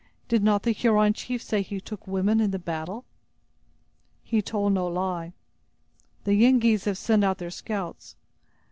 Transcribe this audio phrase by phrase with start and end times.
[0.27, 3.05] Did not the Huron chief say he took women in the battle?"
[4.23, 5.33] "He told no lie.
[6.23, 8.15] The Yengeese have sent out their scouts.